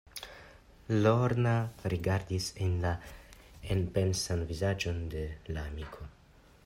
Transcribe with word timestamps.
Lorna 1.01 1.51
rigardis 1.93 2.47
en 2.67 2.73
la 2.85 2.95
enpensan 3.77 4.43
vizaĝon 4.53 5.05
de 5.13 5.27
la 5.55 5.69
amiko. 5.73 6.11